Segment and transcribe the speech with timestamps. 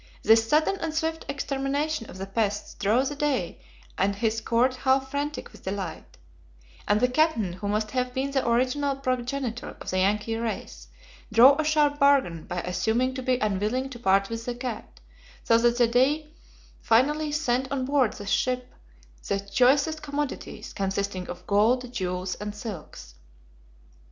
[0.23, 3.59] This sudden and swift extermination of the pests drove the Dey
[3.99, 6.17] and his court half frantic with delight;
[6.87, 10.87] and the captain, who must have been the original progenitor of the Yankee race,
[11.31, 14.99] drove a sharp bargain by assuming to be unwilling to part with the cat,
[15.43, 16.33] so that the Dey
[16.81, 18.73] finally "sent on board his ship
[19.27, 23.13] the choicest commodities, consisting of gold, jewels, and silks."